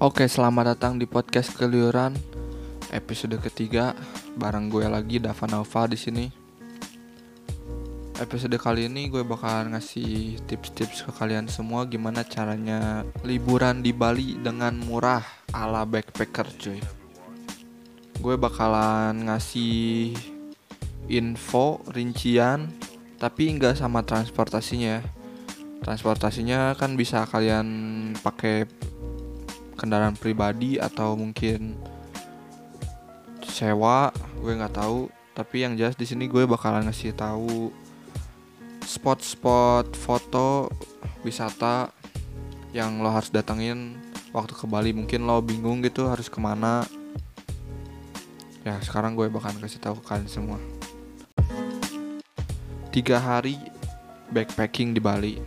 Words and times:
Oke, 0.00 0.24
selamat 0.24 0.64
datang 0.64 0.96
di 0.96 1.04
podcast 1.04 1.52
Keliuran 1.52 2.16
episode 2.88 3.36
ketiga 3.36 3.92
bareng 4.32 4.72
gue 4.72 4.88
lagi 4.88 5.20
Dava 5.20 5.44
Nova 5.44 5.84
di 5.84 6.00
sini. 6.00 6.24
Episode 8.16 8.56
kali 8.56 8.88
ini 8.88 9.12
gue 9.12 9.20
bakalan 9.20 9.76
ngasih 9.76 10.40
tips-tips 10.48 11.04
ke 11.04 11.12
kalian 11.12 11.52
semua 11.52 11.84
gimana 11.84 12.24
caranya 12.24 13.04
liburan 13.28 13.84
di 13.84 13.92
Bali 13.92 14.40
dengan 14.40 14.80
murah 14.80 15.20
ala 15.52 15.84
backpacker 15.84 16.48
cuy. 16.56 16.80
Gue 18.24 18.40
bakalan 18.40 19.28
ngasih 19.28 20.16
info 21.12 21.84
rincian 21.92 22.72
tapi 23.20 23.52
nggak 23.52 23.76
sama 23.76 24.00
transportasinya. 24.00 25.04
Transportasinya 25.84 26.72
kan 26.80 26.96
bisa 26.96 27.28
kalian 27.28 27.68
pakai 28.24 28.64
kendaraan 29.80 30.12
pribadi 30.12 30.76
atau 30.76 31.16
mungkin 31.16 31.80
sewa 33.40 34.12
gue 34.36 34.52
nggak 34.52 34.76
tahu. 34.76 35.08
Tapi 35.32 35.64
yang 35.64 35.72
jelas 35.80 35.96
di 35.96 36.04
sini 36.04 36.28
gue 36.28 36.44
bakalan 36.44 36.84
ngasih 36.84 37.16
tahu 37.16 37.72
spot-spot 38.84 39.96
foto 39.96 40.68
wisata 41.24 41.88
yang 42.76 43.00
lo 43.00 43.08
harus 43.08 43.32
datengin 43.32 43.96
waktu 44.36 44.52
ke 44.52 44.68
Bali. 44.68 44.92
Mungkin 44.92 45.24
lo 45.24 45.40
bingung 45.40 45.80
gitu 45.80 46.12
harus 46.12 46.28
ke 46.28 46.36
mana. 46.36 46.84
Ya 48.60 48.76
sekarang 48.84 49.16
gue 49.16 49.32
bakalan 49.32 49.64
kasih 49.64 49.80
tahu 49.80 50.04
ke 50.04 50.12
kalian 50.12 50.28
semua. 50.28 50.60
Tiga 52.92 53.16
hari 53.16 53.56
backpacking 54.28 54.92
di 54.92 55.00
Bali. 55.00 55.40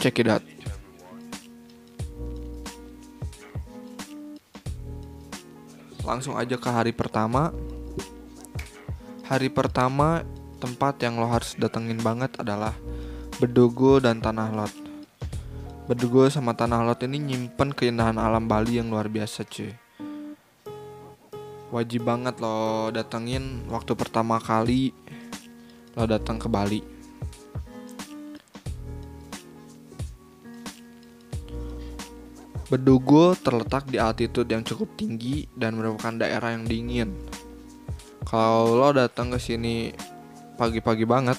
Check 0.00 0.16
it 0.16 0.32
out 0.32 0.59
langsung 6.04 6.36
aja 6.36 6.56
ke 6.56 6.68
hari 6.70 6.92
pertama. 6.92 7.52
Hari 9.26 9.48
pertama 9.50 10.26
tempat 10.58 11.00
yang 11.00 11.16
lo 11.16 11.26
harus 11.30 11.54
datengin 11.56 11.98
banget 12.02 12.34
adalah 12.38 12.74
Bedogo 13.38 14.02
dan 14.02 14.20
Tanah 14.20 14.50
Lot. 14.52 14.74
Bedogo 15.86 16.28
sama 16.28 16.52
Tanah 16.52 16.84
Lot 16.84 17.00
ini 17.06 17.18
nyimpen 17.18 17.72
keindahan 17.72 18.20
alam 18.20 18.44
Bali 18.44 18.78
yang 18.82 18.92
luar 18.92 19.08
biasa 19.08 19.46
cuy. 19.46 19.72
Wajib 21.70 22.02
banget 22.02 22.42
lo 22.42 22.90
datengin 22.90 23.64
waktu 23.70 23.94
pertama 23.94 24.42
kali 24.42 24.90
lo 25.94 26.04
datang 26.06 26.42
ke 26.42 26.50
Bali 26.50 26.99
Bedugo 32.70 33.34
terletak 33.34 33.90
di 33.90 33.98
altitude 33.98 34.46
yang 34.46 34.62
cukup 34.62 34.94
tinggi 34.94 35.50
dan 35.58 35.74
merupakan 35.74 36.14
daerah 36.14 36.54
yang 36.54 36.70
dingin. 36.70 37.18
Kalau 38.22 38.78
lo 38.78 38.94
datang 38.94 39.34
ke 39.34 39.42
sini 39.42 39.90
pagi-pagi 40.54 41.02
banget, 41.02 41.34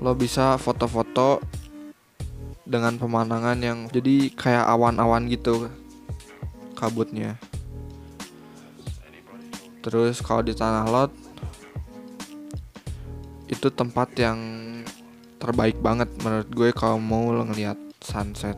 lo 0.00 0.16
bisa 0.16 0.56
foto-foto 0.56 1.44
dengan 2.64 2.96
pemandangan 2.96 3.60
yang 3.60 3.78
jadi 3.92 4.32
kayak 4.32 4.64
awan-awan 4.64 5.28
gitu 5.28 5.68
kabutnya. 6.72 7.36
Terus 9.84 10.24
kalau 10.24 10.40
di 10.40 10.56
Tanah 10.56 10.88
Lot 10.88 11.12
itu 13.52 13.68
tempat 13.68 14.08
yang 14.16 14.40
terbaik 15.36 15.76
banget 15.84 16.08
menurut 16.24 16.48
gue 16.48 16.72
kalau 16.72 16.96
mau 16.96 17.28
ngeliat 17.28 17.76
sunset 18.00 18.56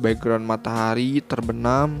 background 0.00 0.48
matahari 0.48 1.20
terbenam 1.20 2.00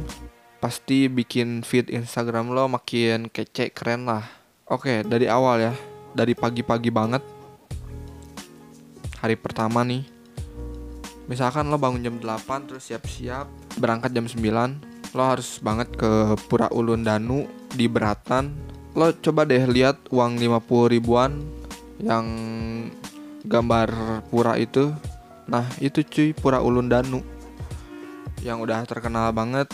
pasti 0.60 1.08
bikin 1.08 1.60
feed 1.60 1.92
Instagram 1.92 2.52
lo 2.52 2.68
makin 2.68 3.28
kece 3.28 3.72
keren 3.76 4.08
lah. 4.08 4.24
Oke, 4.64 5.04
dari 5.04 5.28
awal 5.28 5.70
ya. 5.70 5.74
Dari 6.16 6.32
pagi-pagi 6.32 6.88
banget. 6.88 7.22
Hari 9.20 9.36
pertama 9.36 9.84
nih. 9.84 10.08
Misalkan 11.28 11.70
lo 11.70 11.78
bangun 11.78 12.02
jam 12.02 12.16
8 12.18 12.66
terus 12.66 12.90
siap-siap 12.90 13.46
berangkat 13.78 14.10
jam 14.10 14.26
9, 14.26 15.14
lo 15.14 15.22
harus 15.22 15.62
banget 15.62 15.94
ke 15.94 16.34
Pura 16.50 16.66
Ulun 16.74 17.06
Danu 17.06 17.46
di 17.70 17.86
Beratan. 17.86 18.50
Lo 18.98 19.14
coba 19.14 19.46
deh 19.46 19.62
lihat 19.70 20.10
uang 20.10 20.42
50 20.42 20.90
ribuan 20.90 21.38
yang 22.02 22.26
gambar 23.46 24.22
pura 24.26 24.58
itu. 24.58 24.90
Nah, 25.46 25.66
itu 25.78 26.02
cuy 26.02 26.34
Pura 26.34 26.58
Ulun 26.58 26.90
Danu 26.90 27.22
yang 28.40 28.60
udah 28.60 28.84
terkenal 28.88 29.28
banget 29.36 29.68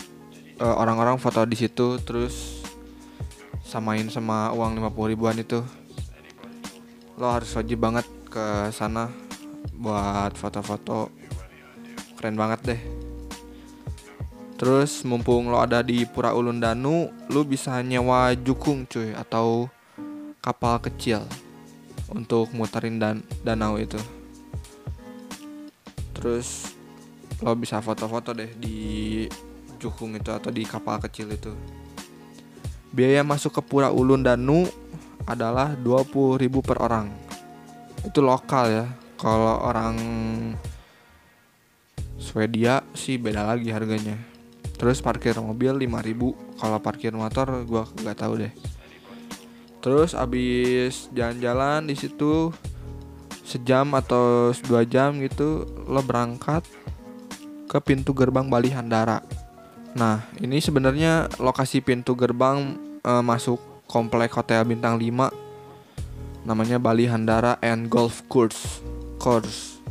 orang 0.57 0.97
orang-orang 0.97 1.17
foto 1.21 1.45
di 1.45 1.53
situ 1.53 2.01
terus 2.01 2.65
samain 3.61 4.07
sama 4.07 4.49
uang 4.55 4.79
50 4.79 5.11
ribuan 5.13 5.37
itu. 5.37 5.61
Lo 7.17 7.33
harus 7.33 7.49
wajib 7.57 7.81
banget 7.81 8.05
ke 8.29 8.71
sana 8.71 9.09
buat 9.75 10.33
foto-foto. 10.37 11.09
Keren 12.17 12.37
banget 12.37 12.59
deh. 12.63 12.81
Terus 14.57 15.05
mumpung 15.05 15.53
lo 15.53 15.61
ada 15.61 15.85
di 15.85 16.01
Pura 16.09 16.33
Ulun 16.33 16.57
Danu 16.57 17.13
lo 17.29 17.41
bisa 17.45 17.77
nyewa 17.85 18.33
jukung 18.33 18.89
cuy 18.89 19.13
atau 19.13 19.69
kapal 20.41 20.81
kecil 20.81 21.21
untuk 22.09 22.49
muterin 22.57 22.97
dan 22.97 23.21
danau 23.45 23.77
itu. 23.77 24.01
Terus 26.17 26.76
lo 27.41 27.53
bisa 27.53 27.77
foto-foto 27.83 28.33
deh 28.33 28.49
di 28.57 28.77
Jukung 29.77 30.17
itu 30.17 30.33
atau 30.33 30.49
di 30.49 30.65
kapal 30.65 30.97
kecil 30.97 31.29
itu. 31.29 31.53
Biaya 32.89 33.21
masuk 33.21 33.57
ke 33.57 33.61
Pura 33.61 33.93
Ulun 33.93 34.25
Danu 34.25 34.65
adalah 35.29 35.77
20.000 35.77 36.49
per 36.65 36.77
orang. 36.81 37.13
Itu 38.01 38.25
lokal 38.25 38.65
ya. 38.73 38.85
Kalau 39.17 39.61
orang 39.61 39.95
Swedia 42.17 42.81
sih 42.97 43.21
beda 43.21 43.45
lagi 43.45 43.69
harganya. 43.69 44.17
Terus 44.77 45.01
parkir 45.01 45.37
mobil 45.37 45.73
5000, 45.73 46.57
kalau 46.57 46.77
parkir 46.81 47.13
motor 47.13 47.65
gua 47.65 47.85
nggak 48.01 48.17
tahu 48.17 48.33
deh. 48.45 48.53
Terus 49.81 50.17
abis 50.17 51.09
jalan-jalan 51.13 51.85
di 51.85 51.95
situ 51.97 52.49
sejam 53.45 53.93
atau 53.95 54.51
dua 54.67 54.83
jam 54.83 55.17
gitu 55.23 55.63
lo 55.87 56.03
berangkat 56.03 56.67
ke 57.67 57.77
pintu 57.83 58.15
gerbang 58.15 58.47
Bali 58.47 58.71
Handara. 58.71 59.19
Nah, 59.93 60.23
ini 60.39 60.63
sebenarnya 60.63 61.27
lokasi 61.37 61.83
pintu 61.83 62.15
gerbang 62.15 62.79
e, 63.03 63.11
masuk 63.19 63.59
komplek 63.85 64.31
Hotel 64.35 64.63
Bintang 64.63 64.95
5 64.95 66.47
namanya 66.47 66.79
Bali 66.79 67.05
Handara 67.11 67.59
and 67.59 67.91
Golf 67.91 68.23
Course. 68.31 68.79
Course. 69.19 69.83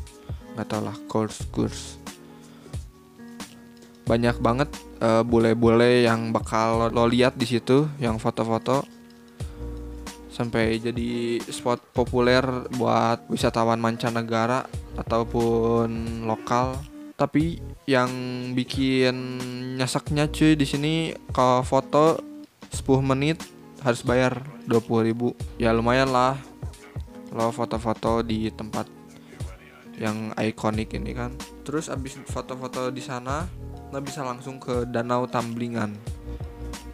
Nggak 0.56 0.66
tau 0.72 0.80
lah, 0.80 0.96
course 1.04 1.44
course. 1.52 2.00
Banyak 4.08 4.40
banget 4.40 4.72
bule 5.28 5.52
bule-bule 5.52 6.08
yang 6.08 6.32
bakal 6.32 6.80
lo, 6.80 6.86
lo 6.88 7.04
lihat 7.04 7.36
di 7.36 7.44
situ 7.44 7.84
yang 8.00 8.16
foto-foto 8.16 8.80
sampai 10.32 10.76
jadi 10.76 11.40
spot 11.48 11.80
populer 11.96 12.44
buat 12.76 13.24
wisatawan 13.32 13.80
mancanegara 13.80 14.68
ataupun 15.00 16.24
lokal 16.28 16.76
tapi 17.16 17.64
yang 17.88 18.08
bikin 18.52 19.40
nyesaknya 19.80 20.28
cuy 20.28 20.52
di 20.52 20.68
sini 20.68 20.94
kalau 21.32 21.64
foto 21.64 22.20
10 22.72 22.84
menit 23.00 23.40
harus 23.80 24.04
bayar 24.04 24.44
20.000 24.68 25.60
ya 25.60 25.72
lumayan 25.72 26.12
lah 26.12 26.36
lo 27.32 27.52
foto-foto 27.52 28.24
di 28.24 28.48
tempat 28.52 28.88
yang 29.96 30.32
ikonik 30.36 30.92
ini 30.92 31.16
kan. 31.16 31.32
Terus 31.64 31.88
abis 31.88 32.20
foto-foto 32.28 32.92
di 32.92 33.00
sana 33.00 33.48
lo 33.92 33.98
bisa 34.00 34.24
langsung 34.24 34.60
ke 34.60 34.84
danau 34.88 35.24
Tamblingan. 35.28 35.96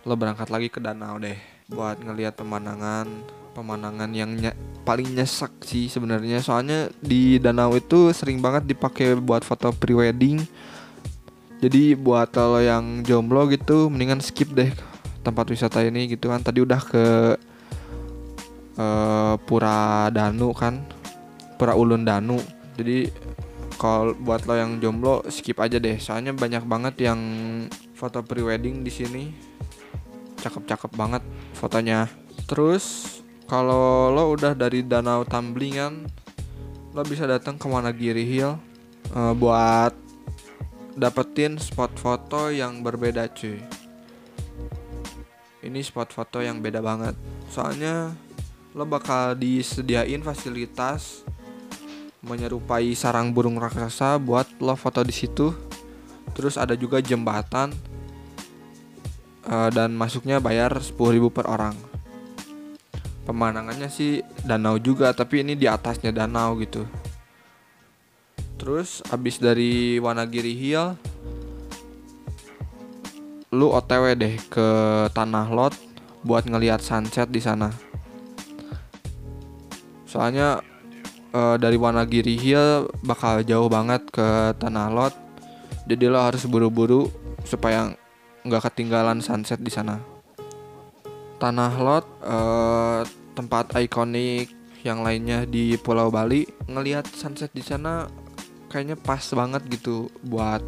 Lo 0.06 0.14
berangkat 0.14 0.50
lagi 0.50 0.70
ke 0.70 0.78
danau 0.78 1.18
deh 1.18 1.38
buat 1.70 1.98
ngelihat 2.02 2.38
pemandangan 2.38 3.06
pemandangan 3.52 4.10
yang 4.16 4.32
ny 4.36 4.50
paling 4.82 5.14
nyesek 5.14 5.62
sih 5.62 5.86
sebenarnya. 5.86 6.42
Soalnya 6.42 6.90
di 6.98 7.38
danau 7.38 7.76
itu 7.78 8.10
sering 8.10 8.42
banget 8.42 8.66
dipakai 8.66 9.14
buat 9.14 9.46
foto 9.46 9.70
prewedding. 9.70 10.42
Jadi 11.62 11.94
buat 11.94 12.34
kalau 12.34 12.58
yang 12.58 13.06
jomblo 13.06 13.46
gitu 13.46 13.86
mendingan 13.86 14.18
skip 14.18 14.50
deh 14.50 14.74
tempat 15.22 15.46
wisata 15.46 15.86
ini 15.86 16.10
gitu 16.10 16.26
kan. 16.34 16.42
Tadi 16.42 16.58
udah 16.58 16.80
ke 16.82 17.04
uh, 18.74 19.34
Pura 19.46 20.10
Danu 20.10 20.50
kan 20.50 20.82
Pura 21.54 21.78
Ulun 21.78 22.02
Danu. 22.02 22.42
Jadi 22.74 23.06
kalau 23.78 24.18
buat 24.18 24.42
lo 24.50 24.58
yang 24.58 24.82
jomblo 24.82 25.22
skip 25.30 25.62
aja 25.62 25.78
deh. 25.78 26.02
Soalnya 26.02 26.34
banyak 26.34 26.66
banget 26.66 27.06
yang 27.06 27.20
foto 27.94 28.18
prewedding 28.26 28.82
di 28.82 28.90
sini. 28.90 29.24
Cakep-cakep 30.42 30.90
banget 30.98 31.22
fotonya. 31.54 32.10
Terus 32.50 33.21
kalau 33.46 34.12
lo 34.12 34.32
udah 34.32 34.54
dari 34.54 34.84
Danau 34.86 35.26
Tamblingan 35.26 36.06
lo 36.92 37.02
bisa 37.08 37.24
datang 37.24 37.56
ke 37.56 37.64
Wanagiri 37.64 38.24
Hill 38.28 38.52
uh, 39.16 39.32
buat 39.32 39.96
dapetin 40.92 41.56
spot 41.56 41.96
foto 41.96 42.52
yang 42.52 42.84
berbeda 42.84 43.32
cuy. 43.32 43.56
Ini 45.62 45.80
spot 45.80 46.12
foto 46.12 46.44
yang 46.44 46.60
beda 46.60 46.84
banget. 46.84 47.16
Soalnya 47.48 48.12
lo 48.76 48.84
bakal 48.84 49.38
disediain 49.38 50.20
fasilitas 50.20 51.24
menyerupai 52.22 52.92
sarang 52.92 53.32
burung 53.32 53.56
raksasa 53.56 54.20
buat 54.20 54.46
lo 54.60 54.76
foto 54.76 55.00
di 55.00 55.14
situ. 55.14 55.54
Terus 56.36 56.60
ada 56.60 56.76
juga 56.76 57.00
jembatan 57.00 57.72
uh, 59.48 59.70
dan 59.72 59.96
masuknya 59.96 60.40
bayar 60.40 60.76
10.000 60.76 60.92
per 61.32 61.48
orang 61.48 61.91
pemandangannya 63.22 63.86
sih 63.86 64.22
danau 64.42 64.78
juga 64.78 65.14
tapi 65.14 65.46
ini 65.46 65.54
di 65.54 65.70
atasnya 65.70 66.10
danau 66.10 66.58
gitu. 66.58 66.86
Terus 68.58 69.02
abis 69.10 69.42
dari 69.42 69.98
Wanagiri 69.98 70.54
Hill 70.54 70.94
lu 73.52 73.68
OTW 73.68 74.16
deh 74.16 74.34
ke 74.48 74.68
Tanah 75.12 75.50
Lot 75.52 75.76
buat 76.24 76.46
ngelihat 76.46 76.80
sunset 76.80 77.28
di 77.28 77.42
sana. 77.42 77.68
Soalnya 80.08 80.62
uh, 81.36 81.56
dari 81.60 81.76
Wanagiri 81.76 82.38
Hill 82.38 82.88
bakal 83.04 83.44
jauh 83.44 83.68
banget 83.68 84.06
ke 84.08 84.56
Tanah 84.56 84.88
Lot. 84.88 85.14
Jadi 85.84 86.06
lo 86.06 86.22
harus 86.22 86.46
buru-buru 86.46 87.10
supaya 87.42 87.92
nggak 88.46 88.70
ketinggalan 88.70 89.18
sunset 89.18 89.58
di 89.58 89.68
sana. 89.68 90.11
Tanah 91.42 91.74
Lot 91.74 92.06
uh, 92.22 93.02
tempat 93.34 93.74
ikonik 93.74 94.46
yang 94.86 95.02
lainnya 95.02 95.42
di 95.42 95.74
Pulau 95.74 96.06
Bali. 96.06 96.46
Ngelihat 96.70 97.10
sunset 97.10 97.50
di 97.50 97.66
sana 97.66 98.06
kayaknya 98.70 98.94
pas 98.94 99.26
banget 99.34 99.66
gitu 99.66 100.06
buat 100.22 100.62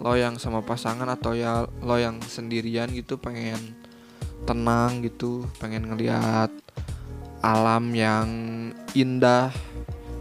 lo 0.00 0.16
yang 0.16 0.40
sama 0.40 0.64
pasangan 0.64 1.04
atau 1.12 1.36
ya 1.36 1.68
lo 1.84 2.00
yang 2.00 2.24
sendirian 2.24 2.88
gitu 2.88 3.20
pengen 3.20 3.76
tenang 4.48 5.04
gitu 5.04 5.44
pengen 5.60 5.86
ngelihat 5.86 6.48
alam 7.44 7.92
yang 7.92 8.26
indah 8.96 9.52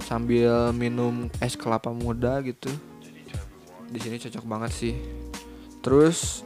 sambil 0.04 0.76
minum 0.76 1.32
es 1.40 1.56
kelapa 1.56 1.96
muda 1.96 2.44
gitu. 2.44 2.68
Di 3.88 4.00
sini 4.04 4.20
cocok 4.20 4.44
banget 4.44 4.72
sih. 4.76 4.96
Terus 5.80 6.44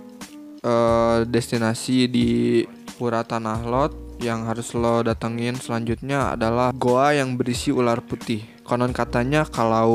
uh, 0.61 1.25
destinasi 1.25 2.05
di 2.05 2.29
Pura 2.95 3.27
Tanah 3.27 3.59
Lot 3.67 3.91
yang 4.23 4.47
harus 4.47 4.71
lo 4.71 5.03
datengin 5.03 5.59
selanjutnya 5.59 6.31
adalah 6.39 6.71
goa 6.71 7.11
yang 7.11 7.35
berisi 7.35 7.75
ular 7.75 7.99
putih. 7.99 8.39
Konon 8.63 8.95
katanya 8.95 9.43
kalau 9.43 9.91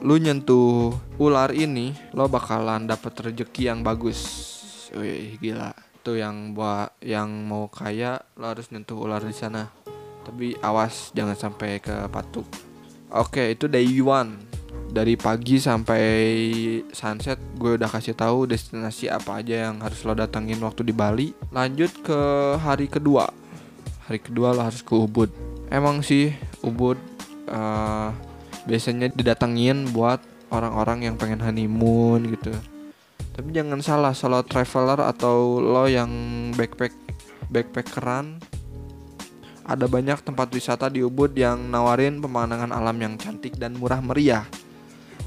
lu 0.00 0.16
nyentuh 0.16 0.96
ular 1.20 1.52
ini, 1.52 1.92
lo 2.16 2.26
bakalan 2.32 2.88
dapet 2.88 3.12
rezeki 3.20 3.68
yang 3.68 3.84
bagus. 3.84 4.20
Wih, 4.96 5.36
gila. 5.36 5.76
Tuh 6.00 6.16
yang 6.18 6.56
buat 6.56 6.96
yang 7.04 7.28
mau 7.44 7.68
kaya, 7.68 8.24
lo 8.40 8.48
harus 8.48 8.72
nyentuh 8.72 8.96
ular 8.96 9.20
di 9.20 9.36
sana. 9.36 9.68
Tapi 10.24 10.56
awas 10.64 11.12
jangan 11.12 11.36
sampai 11.36 11.84
ke 11.84 12.08
patuk. 12.08 12.48
Oke, 13.12 13.52
itu 13.52 13.68
day 13.68 13.84
one 14.00 14.51
dari 14.92 15.16
pagi 15.16 15.56
sampai 15.56 16.04
sunset 16.92 17.40
gue 17.56 17.80
udah 17.80 17.88
kasih 17.88 18.12
tahu 18.12 18.44
destinasi 18.44 19.08
apa 19.08 19.40
aja 19.40 19.72
yang 19.72 19.80
harus 19.80 20.04
lo 20.04 20.12
datengin 20.12 20.60
waktu 20.60 20.84
di 20.84 20.92
Bali. 20.92 21.32
Lanjut 21.48 21.88
ke 22.04 22.20
hari 22.60 22.92
kedua. 22.92 23.32
Hari 24.04 24.20
kedua 24.20 24.52
lo 24.52 24.60
harus 24.60 24.84
ke 24.84 24.92
Ubud. 24.92 25.32
Emang 25.72 26.04
sih 26.04 26.36
Ubud 26.60 27.00
uh, 27.48 28.12
biasanya 28.68 29.08
didatengin 29.08 29.88
buat 29.96 30.20
orang-orang 30.52 31.08
yang 31.08 31.16
pengen 31.16 31.40
honeymoon 31.40 32.28
gitu. 32.36 32.52
Tapi 33.32 33.48
jangan 33.48 33.80
salah 33.80 34.12
solo 34.12 34.44
traveler 34.44 35.08
atau 35.08 35.56
lo 35.56 35.88
yang 35.88 36.12
backpack 36.52 36.92
backpackeran 37.48 38.36
ada 39.64 39.88
banyak 39.88 40.20
tempat 40.20 40.52
wisata 40.52 40.92
di 40.92 41.00
Ubud 41.00 41.32
yang 41.32 41.72
nawarin 41.72 42.20
pemandangan 42.20 42.76
alam 42.76 42.98
yang 43.00 43.14
cantik 43.16 43.56
dan 43.56 43.72
murah 43.80 44.04
meriah 44.04 44.44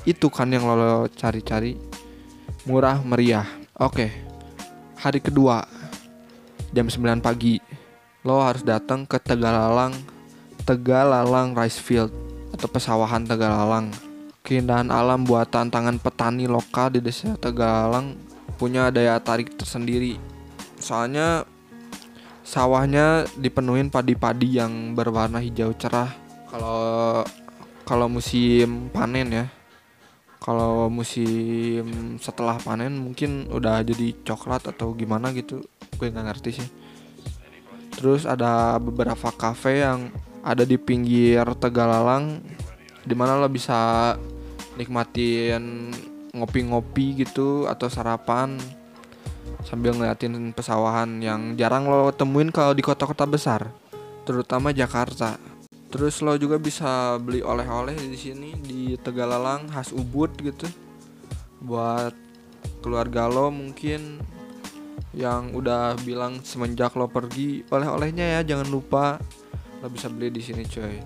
itu 0.06 0.30
kan 0.30 0.54
yang 0.54 0.70
lo 0.70 1.10
cari-cari. 1.10 1.74
Murah 2.70 3.02
meriah. 3.02 3.46
Oke. 3.82 4.14
Hari 5.02 5.18
kedua 5.18 5.66
jam 6.70 6.86
9 6.86 7.26
pagi. 7.26 7.58
Lo 8.22 8.42
harus 8.42 8.62
datang 8.62 9.06
ke 9.06 9.18
Tegalalang 9.18 9.94
Tegalalang 10.66 11.58
Rice 11.58 11.82
Field 11.82 12.14
atau 12.54 12.70
pesawahan 12.70 13.26
Tegalalang. 13.26 13.90
Keindahan 14.46 14.94
alam 14.94 15.26
buatan 15.26 15.74
tangan 15.74 15.98
petani 15.98 16.46
lokal 16.46 16.94
di 16.94 17.02
desa 17.02 17.34
Tegalalang 17.38 18.14
punya 18.62 18.94
daya 18.94 19.18
tarik 19.18 19.58
tersendiri. 19.58 20.22
Soalnya 20.78 21.50
sawahnya 22.46 23.26
dipenuhin 23.42 23.90
padi-padi 23.90 24.62
yang 24.62 24.94
berwarna 24.94 25.42
hijau 25.42 25.74
cerah. 25.74 26.14
Kalau 26.50 27.26
kalau 27.86 28.06
musim 28.10 28.90
panen 28.90 29.30
ya 29.30 29.46
kalau 30.46 30.94
musim 30.94 31.90
setelah 32.22 32.62
panen 32.62 32.94
mungkin 32.94 33.50
udah 33.50 33.82
jadi 33.82 34.14
coklat 34.22 34.70
atau 34.70 34.94
gimana 34.94 35.34
gitu 35.34 35.66
gue 35.98 36.06
nggak 36.06 36.28
ngerti 36.30 36.62
sih. 36.62 36.70
Terus 37.98 38.30
ada 38.30 38.78
beberapa 38.78 39.34
cafe 39.34 39.82
yang 39.82 40.14
ada 40.46 40.62
di 40.62 40.78
pinggir 40.78 41.42
Tegalalang 41.58 42.46
di 43.02 43.18
mana 43.18 43.42
lo 43.42 43.50
bisa 43.50 44.14
nikmatin 44.78 45.90
ngopi-ngopi 46.38 47.26
gitu 47.26 47.66
atau 47.66 47.90
sarapan 47.90 48.62
sambil 49.66 49.98
ngeliatin 49.98 50.54
pesawahan 50.54 51.10
yang 51.26 51.58
jarang 51.58 51.90
lo 51.90 52.14
temuin 52.14 52.54
kalau 52.54 52.78
di 52.78 52.86
kota-kota 52.86 53.26
besar 53.26 53.74
terutama 54.30 54.70
Jakarta 54.70 55.42
Terus 55.96 56.20
lo 56.20 56.36
juga 56.36 56.60
bisa 56.60 57.16
beli 57.24 57.40
oleh-oleh 57.40 57.96
di 57.96 58.20
sini 58.20 58.52
di 58.60 59.00
Tegalalang 59.00 59.72
khas 59.72 59.96
Ubud 59.96 60.28
gitu. 60.44 60.68
Buat 61.64 62.12
keluarga 62.84 63.32
lo 63.32 63.48
mungkin 63.48 64.20
yang 65.16 65.56
udah 65.56 65.96
bilang 66.04 66.44
semenjak 66.44 67.00
lo 67.00 67.08
pergi 67.08 67.64
oleh-olehnya 67.72 68.36
ya 68.36 68.40
jangan 68.44 68.68
lupa 68.68 69.16
lo 69.80 69.88
bisa 69.88 70.12
beli 70.12 70.36
di 70.36 70.44
sini 70.44 70.68
coy. 70.68 71.00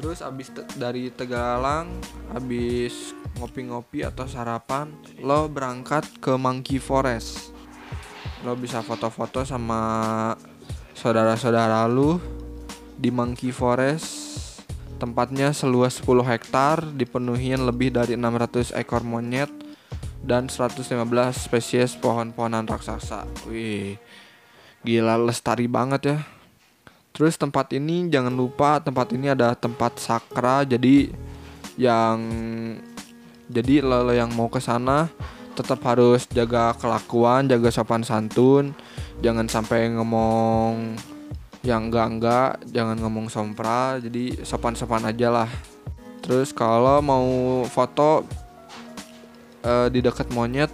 Terus 0.00 0.24
abis 0.24 0.48
te 0.48 0.64
dari 0.80 1.12
Tegalalang, 1.12 1.92
abis 2.32 3.12
ngopi-ngopi 3.36 4.00
atau 4.00 4.24
sarapan, 4.24 4.96
lo 5.20 5.44
berangkat 5.52 6.08
ke 6.24 6.40
Monkey 6.40 6.80
Forest. 6.80 7.52
Lo 8.48 8.56
bisa 8.56 8.80
foto-foto 8.80 9.44
sama 9.44 10.32
saudara-saudara 10.96 11.84
lo 11.84 12.40
di 13.00 13.08
Monkey 13.08 13.48
Forest 13.48 14.28
tempatnya 15.00 15.56
seluas 15.56 15.96
10 16.04 16.20
hektar 16.28 16.84
dipenuhi 16.92 17.56
lebih 17.56 17.96
dari 17.96 18.20
600 18.20 18.76
ekor 18.76 19.00
monyet 19.00 19.48
dan 20.20 20.52
115 20.52 20.84
spesies 21.32 21.96
pohon-pohonan 21.96 22.68
raksasa. 22.68 23.24
Wih, 23.48 23.96
gila 24.84 25.16
lestari 25.16 25.64
banget 25.64 26.00
ya. 26.04 26.18
Terus 27.16 27.40
tempat 27.40 27.72
ini 27.72 28.12
jangan 28.12 28.36
lupa 28.36 28.84
tempat 28.84 29.16
ini 29.16 29.32
ada 29.32 29.56
tempat 29.56 29.96
sakra 29.96 30.68
jadi 30.68 31.08
yang 31.80 32.20
jadi 33.50 33.82
lo, 33.82 34.12
yang 34.12 34.30
mau 34.36 34.52
ke 34.52 34.60
sana 34.60 35.08
tetap 35.58 35.82
harus 35.82 36.28
jaga 36.30 36.76
kelakuan, 36.78 37.50
jaga 37.50 37.68
sopan 37.74 38.06
santun, 38.06 38.76
jangan 39.24 39.50
sampai 39.50 39.90
ngomong 39.90 40.94
yang 41.60 41.92
enggak 41.92 42.06
enggak 42.08 42.50
jangan 42.72 42.96
ngomong 42.96 43.28
sompra 43.28 44.00
jadi 44.00 44.40
sopan 44.44 44.72
sopan 44.72 45.04
aja 45.04 45.28
lah. 45.28 45.50
Terus 46.24 46.52
kalau 46.52 47.00
mau 47.04 47.26
foto 47.68 48.24
uh, 49.64 49.88
di 49.92 50.00
dekat 50.00 50.32
monyet 50.32 50.72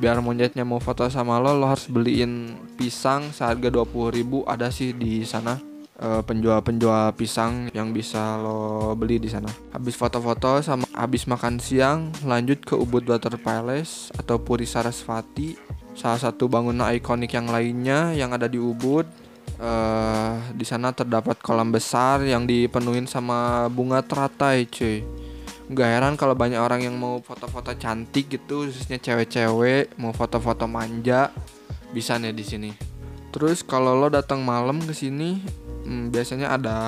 biar 0.00 0.16
monyetnya 0.24 0.64
mau 0.64 0.80
foto 0.80 1.04
sama 1.12 1.36
lo 1.36 1.52
lo 1.52 1.68
harus 1.68 1.84
beliin 1.84 2.56
pisang 2.80 3.28
seharga 3.36 3.68
20.000 3.68 4.48
ada 4.48 4.72
sih 4.72 4.96
di 4.96 5.22
sana. 5.22 5.60
Uh, 6.00 6.24
penjual-penjual 6.24 7.12
pisang 7.12 7.68
yang 7.76 7.92
bisa 7.92 8.40
lo 8.40 8.96
beli 8.96 9.20
di 9.20 9.28
sana. 9.28 9.52
Habis 9.76 10.00
foto-foto 10.00 10.64
sama 10.64 10.88
habis 10.96 11.28
makan 11.28 11.60
siang, 11.60 12.08
lanjut 12.24 12.64
ke 12.64 12.72
Ubud 12.72 13.04
Water 13.04 13.36
Palace 13.36 14.08
atau 14.16 14.40
Puri 14.40 14.64
Sarasvati, 14.64 15.60
salah 15.92 16.16
satu 16.16 16.48
bangunan 16.48 16.88
ikonik 16.96 17.36
yang 17.36 17.52
lainnya 17.52 18.16
yang 18.16 18.32
ada 18.32 18.48
di 18.48 18.56
Ubud 18.56 19.04
uh, 19.60 20.40
di 20.56 20.64
sana 20.64 20.90
terdapat 20.90 21.38
kolam 21.38 21.70
besar 21.70 22.24
yang 22.24 22.48
dipenuhin 22.48 23.04
sama 23.04 23.68
bunga 23.68 24.00
teratai 24.00 24.66
cuy. 24.66 25.04
Gak 25.70 25.86
heran 25.86 26.18
kalau 26.18 26.34
banyak 26.34 26.58
orang 26.58 26.82
yang 26.82 26.98
mau 26.98 27.22
foto-foto 27.22 27.70
cantik 27.78 28.26
gitu 28.26 28.66
khususnya 28.66 28.98
cewek-cewek 28.98 29.94
mau 30.02 30.10
foto-foto 30.10 30.66
manja 30.66 31.30
bisa 31.94 32.18
nih 32.18 32.34
di 32.34 32.42
sini. 32.42 32.70
Terus 33.30 33.62
kalau 33.62 33.94
lo 33.94 34.10
datang 34.10 34.42
malam 34.42 34.82
ke 34.82 34.90
sini 34.90 35.38
hmm, 35.86 36.10
biasanya 36.10 36.58
ada 36.58 36.78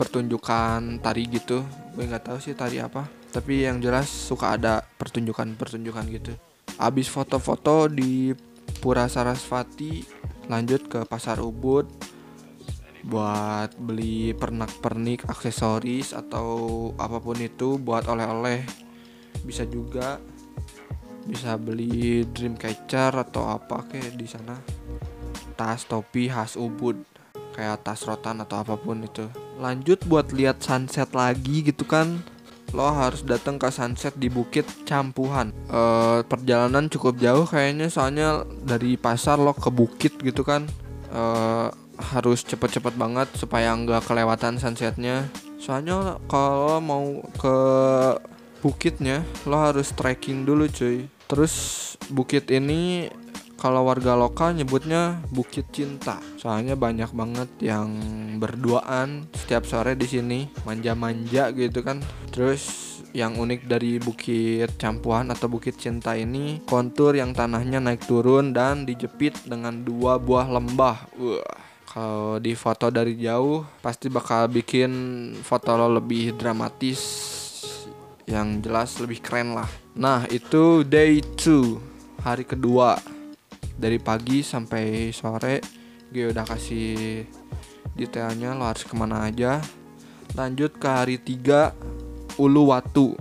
pertunjukan 0.00 1.04
tari 1.04 1.28
gitu. 1.28 1.60
Gue 1.92 2.08
nggak 2.08 2.32
tahu 2.32 2.38
sih 2.40 2.56
tari 2.56 2.80
apa 2.80 3.24
tapi 3.34 3.66
yang 3.66 3.82
jelas 3.82 4.06
suka 4.06 4.54
ada 4.54 4.86
pertunjukan-pertunjukan 4.96 6.06
gitu. 6.14 6.32
Abis 6.78 7.10
foto-foto 7.10 7.90
di 7.90 8.30
Pura 8.78 9.10
Sarasvati 9.10 10.06
lanjut 10.48 10.86
ke 10.88 11.00
Pasar 11.08 11.40
Ubud. 11.40 11.88
Buat 13.04 13.76
beli 13.76 14.32
pernak-pernik 14.32 15.28
aksesoris 15.28 16.16
atau 16.16 16.88
apa 16.96 17.20
pun 17.20 17.36
itu 17.36 17.76
buat 17.76 18.08
oleh-oleh. 18.08 18.64
Bisa 19.44 19.68
juga 19.68 20.16
bisa 21.24 21.56
beli 21.56 22.24
dream 22.32 22.56
catcher 22.56 23.12
atau 23.12 23.48
apa 23.48 23.84
kayak 23.88 24.16
di 24.16 24.24
sana. 24.24 24.56
Tas 25.56 25.84
topi 25.84 26.32
khas 26.32 26.56
Ubud 26.56 26.96
kayak 27.54 27.86
tas 27.86 28.02
rotan 28.02 28.42
atau 28.42 28.64
apa 28.64 28.74
pun 28.80 29.04
itu. 29.04 29.28
Lanjut 29.60 30.02
buat 30.08 30.32
lihat 30.34 30.64
sunset 30.64 31.12
lagi 31.14 31.62
gitu 31.62 31.86
kan 31.86 32.33
lo 32.72 32.88
harus 32.90 33.26
datang 33.26 33.60
ke 33.60 33.68
sunset 33.68 34.16
di 34.16 34.32
Bukit 34.32 34.64
Campuhan. 34.88 35.52
E, 35.68 35.80
perjalanan 36.24 36.88
cukup 36.88 37.20
jauh 37.20 37.44
kayaknya 37.44 37.92
soalnya 37.92 38.46
dari 38.64 38.96
pasar 38.96 39.36
lo 39.36 39.52
ke 39.52 39.68
bukit 39.68 40.16
gitu 40.22 40.46
kan. 40.46 40.64
E, 41.12 41.22
harus 41.94 42.42
cepet-cepet 42.42 42.94
banget 42.98 43.28
supaya 43.36 43.74
nggak 43.74 44.06
kelewatan 44.08 44.58
sunsetnya. 44.58 45.28
Soalnya 45.60 46.18
kalau 46.26 46.80
mau 46.80 47.22
ke 47.38 47.56
bukitnya 48.64 49.20
lo 49.44 49.60
harus 49.60 49.92
trekking 49.92 50.48
dulu 50.48 50.66
cuy. 50.72 51.06
Terus 51.28 51.54
bukit 52.08 52.48
ini 52.48 53.08
kalau 53.64 53.88
warga 53.88 54.12
lokal 54.12 54.52
nyebutnya 54.52 55.24
Bukit 55.32 55.72
Cinta. 55.72 56.20
Soalnya 56.36 56.76
banyak 56.76 57.08
banget 57.16 57.48
yang 57.64 57.96
berduaan 58.36 59.24
setiap 59.32 59.64
sore 59.64 59.96
di 59.96 60.04
sini, 60.04 60.52
manja-manja 60.68 61.48
gitu 61.56 61.80
kan. 61.80 62.04
Terus 62.28 63.00
yang 63.16 63.40
unik 63.40 63.64
dari 63.64 63.96
Bukit 63.96 64.76
Campuhan 64.76 65.32
atau 65.32 65.48
Bukit 65.48 65.80
Cinta 65.80 66.12
ini 66.12 66.60
kontur 66.68 67.16
yang 67.16 67.32
tanahnya 67.32 67.80
naik 67.80 68.04
turun 68.04 68.52
dan 68.52 68.84
dijepit 68.84 69.48
dengan 69.48 69.80
dua 69.80 70.20
buah 70.20 70.44
lembah. 70.52 70.96
Wah 71.16 71.72
kalau 71.88 72.42
di 72.42 72.58
foto 72.58 72.90
dari 72.90 73.14
jauh 73.16 73.62
pasti 73.78 74.10
bakal 74.10 74.50
bikin 74.50 74.90
foto 75.46 75.78
lo 75.78 75.86
lebih 76.02 76.34
dramatis 76.34 77.00
yang 78.26 78.58
jelas 78.58 78.98
lebih 78.98 79.22
keren 79.22 79.54
lah 79.54 79.70
nah 79.94 80.26
itu 80.26 80.82
day 80.82 81.22
2 81.22 82.26
hari 82.26 82.42
kedua 82.42 83.13
dari 83.74 83.98
pagi 83.98 84.40
sampai 84.40 85.10
sore 85.10 85.60
gue 86.14 86.30
udah 86.30 86.46
kasih 86.46 87.26
detailnya 87.98 88.54
lo 88.54 88.66
harus 88.66 88.86
ke 88.86 88.94
mana 88.94 89.26
aja. 89.26 89.58
Lanjut 90.34 90.78
ke 90.78 90.86
hari 90.86 91.16
3 91.18 92.38
Uluwatu. 92.38 93.14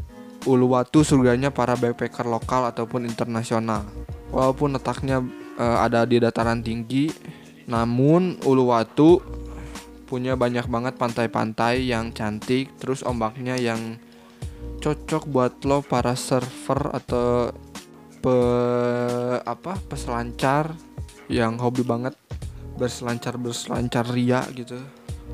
Uluwatu 0.44 1.06
surganya 1.06 1.54
para 1.54 1.78
backpacker 1.78 2.26
lokal 2.26 2.70
ataupun 2.70 3.06
internasional. 3.06 3.86
Walaupun 4.34 4.76
letaknya 4.78 5.22
uh, 5.58 5.78
ada 5.82 6.06
di 6.06 6.18
dataran 6.18 6.62
tinggi 6.62 7.10
namun 7.64 8.42
Uluwatu 8.44 9.24
punya 10.04 10.36
banyak 10.36 10.68
banget 10.68 10.94
pantai-pantai 11.00 11.90
yang 11.90 12.12
cantik 12.12 12.76
terus 12.78 13.02
ombaknya 13.02 13.56
yang 13.58 13.98
cocok 14.84 15.26
buat 15.32 15.64
lo 15.64 15.80
para 15.80 16.14
surfer 16.14 16.92
atau 16.92 17.56
pe 18.24 18.38
apa 19.44 19.76
peselancar 19.92 20.72
yang 21.28 21.60
hobi 21.60 21.84
banget. 21.84 22.16
Berselancar 22.80 23.36
berselancar 23.36 24.08
ria 24.08 24.48
gitu. 24.56 24.80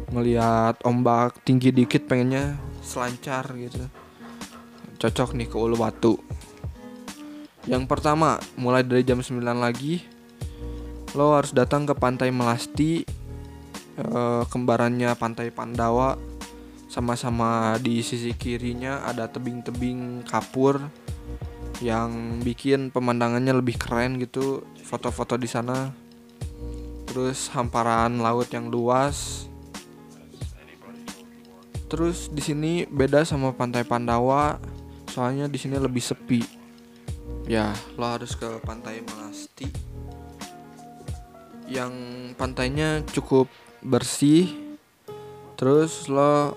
Melihat 0.10 0.82
ombak 0.82 1.46
tinggi 1.46 1.70
dikit 1.70 2.10
pengennya 2.10 2.58
selancar 2.82 3.46
gitu. 3.54 3.86
Cocok 4.98 5.38
nih 5.38 5.48
ke 5.48 5.56
Uluwatu 5.56 6.20
yang 7.70 7.86
pertama 7.86 8.42
mulai 8.58 8.82
dari 8.82 9.06
jam 9.06 9.22
9 9.22 9.46
lagi 9.60 10.02
lo 11.14 11.38
harus 11.38 11.54
datang 11.54 11.86
ke 11.86 11.94
pantai 11.94 12.34
Melasti 12.34 13.06
e, 13.98 14.20
kembarannya 14.50 15.14
pantai 15.18 15.54
Pandawa. 15.54 16.18
Sama-sama 16.90 17.78
di 17.78 18.02
sisi 18.02 18.34
kirinya 18.34 19.06
ada 19.06 19.30
tebing-tebing 19.30 20.26
kapur 20.26 20.82
yang 21.80 22.44
bikin 22.44 22.92
pemandangannya 22.92 23.56
lebih 23.56 23.80
keren 23.80 24.20
gitu 24.20 24.64
foto-foto 24.84 25.40
di 25.40 25.48
sana. 25.48 25.92
Terus 27.08 27.50
hamparan 27.56 28.20
laut 28.20 28.52
yang 28.52 28.68
luas. 28.68 29.48
Terus 31.90 32.30
di 32.30 32.44
sini 32.44 32.86
beda 32.86 33.26
sama 33.26 33.50
pantai 33.50 33.82
Pandawa 33.82 34.62
soalnya 35.10 35.50
di 35.50 35.58
sini 35.58 35.80
lebih 35.80 36.04
sepi. 36.04 36.42
Ya 37.50 37.74
lo 37.98 38.06
harus 38.06 38.38
ke 38.38 38.62
pantai 38.62 39.02
Melasti. 39.02 39.66
Yang 41.66 41.94
pantainya 42.38 43.02
cukup 43.10 43.50
bersih. 43.82 44.54
Terus 45.58 46.06
lo 46.12 46.54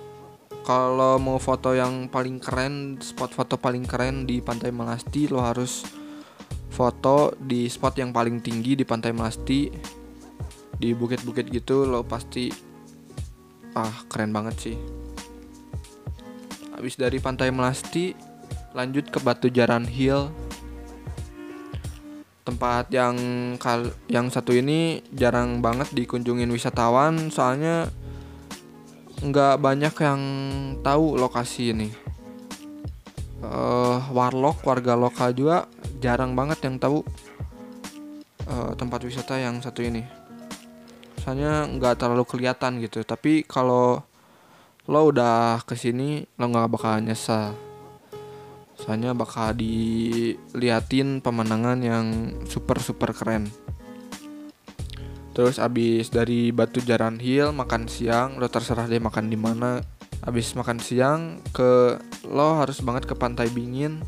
kalau 0.62 1.18
mau 1.18 1.42
foto 1.42 1.74
yang 1.74 2.06
paling 2.06 2.38
keren 2.38 2.94
spot 3.02 3.34
foto 3.34 3.58
paling 3.58 3.82
keren 3.82 4.30
di 4.30 4.38
pantai 4.38 4.70
Melasti 4.70 5.26
lo 5.26 5.42
harus 5.42 5.82
foto 6.70 7.34
di 7.34 7.66
spot 7.66 7.98
yang 7.98 8.14
paling 8.14 8.38
tinggi 8.38 8.78
di 8.78 8.86
pantai 8.86 9.10
Melasti. 9.10 9.66
Di 10.78 10.94
bukit-bukit 10.94 11.50
gitu 11.50 11.86
lo 11.86 12.06
pasti 12.06 12.46
ah 13.74 14.06
keren 14.06 14.30
banget 14.30 14.56
sih. 14.58 14.76
Habis 16.78 16.94
dari 16.94 17.18
pantai 17.18 17.50
Melasti 17.50 18.14
lanjut 18.70 19.10
ke 19.10 19.18
Batu 19.18 19.50
Jaran 19.50 19.86
Hill. 19.86 20.30
Tempat 22.42 22.90
yang 22.90 23.14
kal 23.58 23.94
yang 24.10 24.26
satu 24.26 24.50
ini 24.50 25.02
jarang 25.14 25.62
banget 25.62 25.94
dikunjungin 25.94 26.50
wisatawan 26.50 27.30
soalnya 27.30 27.86
nggak 29.22 29.62
banyak 29.62 29.94
yang 30.02 30.20
tahu 30.82 31.14
lokasi 31.14 31.70
ini. 31.70 31.88
Uh, 33.42 33.98
warlock 34.14 34.62
warga 34.62 34.94
lokal 34.94 35.34
juga 35.34 35.66
jarang 35.98 36.34
banget 36.34 36.62
yang 36.62 36.78
tahu 36.78 37.02
uh, 38.46 38.70
tempat 38.74 39.02
wisata 39.06 39.38
yang 39.38 39.62
satu 39.62 39.82
ini. 39.82 40.02
Soalnya 41.22 41.70
nggak 41.70 42.02
terlalu 42.02 42.26
kelihatan 42.26 42.82
gitu. 42.82 43.06
Tapi 43.06 43.46
kalau 43.46 44.02
lo 44.90 45.00
udah 45.06 45.62
ke 45.62 45.78
sini 45.78 46.26
lo 46.38 46.50
nggak 46.50 46.70
bakal 46.70 46.98
nyesal. 46.98 47.54
Soalnya 48.74 49.14
bakal 49.14 49.54
diliatin 49.54 51.22
pemandangan 51.22 51.78
yang 51.78 52.06
super 52.50 52.82
super 52.82 53.14
keren. 53.14 53.46
Terus 55.32 55.56
abis 55.56 56.12
dari 56.12 56.52
Batu 56.52 56.84
Jaran 56.84 57.16
Hill 57.16 57.56
makan 57.56 57.88
siang, 57.88 58.36
lo 58.36 58.48
terserah 58.52 58.84
deh 58.84 59.00
makan 59.00 59.32
di 59.32 59.38
mana. 59.40 59.80
Abis 60.22 60.54
makan 60.54 60.78
siang 60.78 61.42
ke 61.50 61.98
lo 62.30 62.60
harus 62.60 62.78
banget 62.84 63.08
ke 63.08 63.14
Pantai 63.16 63.50
Bingin. 63.50 64.04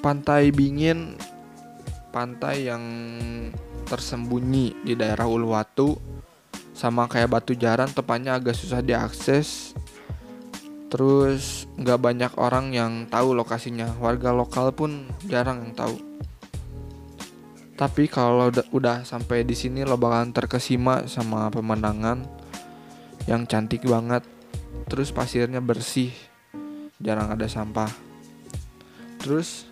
Pantai 0.00 0.50
Bingin 0.50 1.14
pantai 2.10 2.66
yang 2.66 2.82
tersembunyi 3.86 4.82
di 4.82 4.98
daerah 4.98 5.30
Uluwatu 5.30 5.94
sama 6.74 7.06
kayak 7.06 7.30
Batu 7.30 7.54
Jaran 7.54 7.90
tepatnya 7.90 8.34
agak 8.34 8.58
susah 8.58 8.82
diakses. 8.82 9.78
Terus 10.90 11.70
nggak 11.78 12.00
banyak 12.02 12.32
orang 12.34 12.74
yang 12.74 13.06
tahu 13.06 13.30
lokasinya. 13.36 13.94
Warga 14.02 14.34
lokal 14.34 14.74
pun 14.74 15.06
jarang 15.30 15.70
yang 15.70 15.74
tahu. 15.78 15.96
Tapi 17.80 18.12
kalau 18.12 18.52
udah, 18.76 19.08
sampai 19.08 19.40
di 19.40 19.56
sini 19.56 19.88
lo 19.88 19.96
bakalan 19.96 20.36
terkesima 20.36 21.08
sama 21.08 21.48
pemandangan 21.48 22.28
yang 23.24 23.48
cantik 23.48 23.88
banget. 23.88 24.20
Terus 24.84 25.08
pasirnya 25.16 25.64
bersih, 25.64 26.12
jarang 27.00 27.32
ada 27.32 27.48
sampah. 27.48 27.88
Terus 29.16 29.64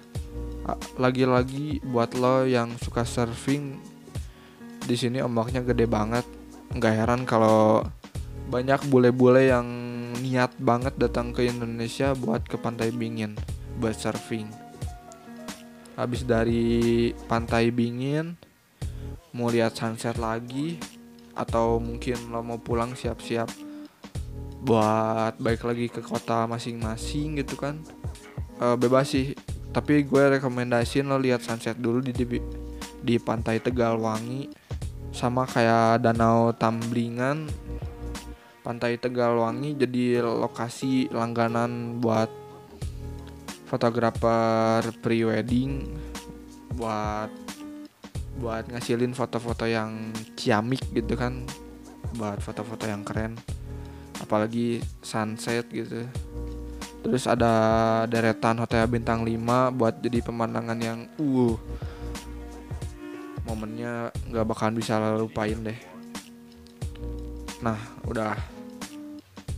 lagi-lagi 0.96 1.84
buat 1.84 2.16
lo 2.16 2.48
yang 2.48 2.72
suka 2.80 3.04
surfing 3.04 3.76
di 4.88 4.96
sini 4.96 5.20
ombaknya 5.20 5.60
gede 5.60 5.84
banget. 5.84 6.24
Nggak 6.72 6.94
heran 7.04 7.28
kalau 7.28 7.84
banyak 8.48 8.88
bule-bule 8.88 9.52
yang 9.52 9.68
niat 10.16 10.56
banget 10.56 10.96
datang 10.96 11.36
ke 11.36 11.44
Indonesia 11.44 12.16
buat 12.16 12.40
ke 12.48 12.56
Pantai 12.56 12.88
Bingin 12.88 13.36
buat 13.76 13.94
surfing 13.94 14.67
habis 15.98 16.22
dari 16.22 17.10
pantai 17.26 17.74
Bingin 17.74 18.38
mau 19.34 19.50
lihat 19.50 19.74
sunset 19.74 20.14
lagi 20.14 20.78
atau 21.34 21.82
mungkin 21.82 22.30
lo 22.30 22.38
mau 22.46 22.62
pulang 22.62 22.94
siap-siap 22.94 23.50
buat 24.62 25.34
balik 25.42 25.66
lagi 25.66 25.86
ke 25.90 25.98
kota 25.98 26.46
masing-masing 26.46 27.42
gitu 27.42 27.58
kan? 27.58 27.82
E, 28.62 28.78
bebas 28.78 29.10
sih. 29.10 29.34
Tapi 29.74 30.06
gue 30.06 30.38
rekomendasiin 30.38 31.06
lo 31.06 31.18
lihat 31.18 31.42
sunset 31.42 31.78
dulu 31.78 31.98
di, 31.98 32.14
di 32.14 32.24
di 32.98 33.14
pantai 33.18 33.62
Tegalwangi 33.62 34.50
sama 35.10 35.46
kayak 35.46 36.02
danau 36.02 36.54
Tamblingan. 36.54 37.46
Pantai 38.62 38.98
Tegalwangi 38.98 39.78
jadi 39.78 40.22
lokasi 40.22 41.10
langganan 41.10 42.02
buat 42.02 42.47
fotografer 43.68 44.80
pre-wedding 45.04 45.84
buat 46.74 47.28
buat 48.38 48.64
ngasilin 48.70 49.12
foto-foto 49.12 49.68
yang 49.68 50.14
ciamik 50.38 50.80
gitu 50.96 51.14
kan. 51.14 51.44
Buat 52.16 52.40
foto-foto 52.40 52.88
yang 52.88 53.04
keren. 53.04 53.36
Apalagi 54.18 54.80
sunset 55.04 55.68
gitu. 55.68 56.08
Terus 57.04 57.28
ada 57.30 57.52
deretan 58.10 58.58
hotel 58.58 58.88
bintang 58.90 59.22
5 59.22 59.76
buat 59.76 60.00
jadi 60.02 60.18
pemandangan 60.24 60.78
yang 60.80 60.98
uh 61.20 61.54
momennya 63.46 64.12
nggak 64.28 64.46
bakalan 64.48 64.76
bisa 64.76 65.00
lupain 65.16 65.56
deh. 65.62 65.78
Nah 67.64 67.78
udah 68.04 68.36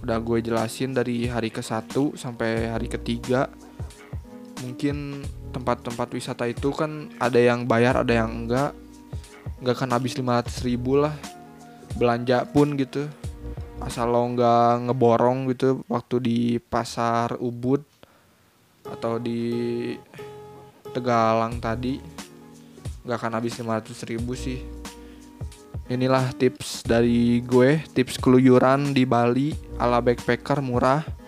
udah 0.01 0.17
gue 0.23 0.39
jelasin 0.41 0.97
dari 0.97 1.29
hari 1.29 1.53
ke 1.53 1.61
satu 1.61 2.17
sampai 2.17 2.73
hari 2.73 2.89
ketiga 2.89 3.51
mungkin 4.63 5.25
tempat-tempat 5.51 6.09
wisata 6.15 6.47
itu 6.47 6.71
kan 6.71 7.11
ada 7.19 7.37
yang 7.37 7.67
bayar 7.67 8.01
ada 8.01 8.25
yang 8.25 8.47
enggak. 8.47 8.73
Nggak 9.61 9.77
kan 9.77 9.91
habis 9.93 10.17
500 10.17 10.67
ribu 10.69 11.01
lah. 11.01 11.13
Belanja 11.99 12.47
pun 12.49 12.79
gitu. 12.79 13.09
Asal 13.81 14.13
lo 14.13 14.23
nggak 14.23 14.89
ngeborong 14.89 15.49
gitu 15.53 15.85
waktu 15.89 16.17
di 16.21 16.39
pasar 16.61 17.41
Ubud 17.41 17.81
atau 18.85 19.17
di 19.21 19.41
Tegalang 20.91 21.63
tadi 21.63 22.03
nggak 23.07 23.17
akan 23.17 23.33
habis 23.39 23.57
500 23.57 24.11
ribu 24.11 24.35
sih. 24.37 24.61
Inilah 25.91 26.31
tips 26.39 26.87
dari 26.87 27.43
gue 27.43 27.83
tips 27.91 28.23
keluyuran 28.23 28.95
di 28.95 29.03
Bali 29.03 29.51
ala 29.75 29.99
backpacker 29.99 30.63
murah 30.63 31.20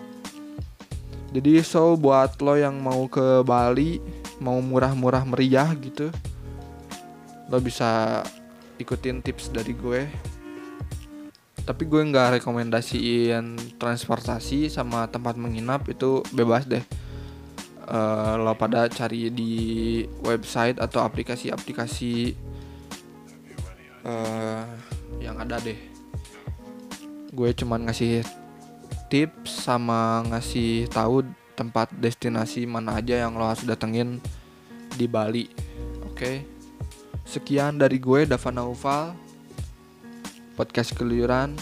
jadi 1.33 1.65
so 1.65 1.97
buat 1.97 2.37
lo 2.39 2.53
yang 2.53 2.77
mau 2.77 3.09
ke 3.09 3.41
Bali 3.41 3.97
mau 4.37 4.61
murah-murah 4.61 5.25
meriah 5.25 5.73
gitu 5.81 6.13
lo 7.49 7.57
bisa 7.59 8.21
ikutin 8.81 9.21
tips 9.21 9.53
dari 9.53 9.73
gue. 9.77 10.01
Tapi 11.63 11.83
gue 11.87 12.01
nggak 12.03 12.41
rekomendasiin 12.41 13.77
transportasi 13.79 14.67
sama 14.67 15.07
tempat 15.07 15.39
menginap 15.39 15.87
itu 15.87 16.25
bebas 16.35 16.67
deh. 16.67 16.83
Uh, 17.83 18.39
lo 18.39 18.55
pada 18.55 18.87
cari 18.87 19.27
di 19.27 19.53
website 20.23 20.79
atau 20.79 21.03
aplikasi-aplikasi 21.03 22.35
uh, 24.07 24.63
yang 25.23 25.39
ada 25.39 25.59
deh. 25.63 25.79
Gue 27.31 27.55
cuman 27.55 27.87
ngasih 27.87 28.27
tips 29.13 29.69
sama 29.69 30.25
ngasih 30.25 30.89
tahu 30.89 31.21
tempat 31.53 31.93
destinasi 31.93 32.65
mana 32.65 32.97
aja 32.97 33.21
yang 33.21 33.37
lo 33.37 33.45
harus 33.45 33.61
datengin 33.61 34.17
di 34.97 35.05
Bali. 35.05 35.53
Oke? 36.01 36.17
Okay? 36.17 36.37
sekian 37.23 37.79
dari 37.79 37.97
gue 37.97 38.27
Dava 38.27 38.51
Naufal 38.51 39.15
podcast 40.57 40.93
keluyuran 40.93 41.55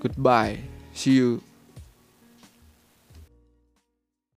goodbye. 0.00 0.58
See 0.94 1.18
you 1.18 1.47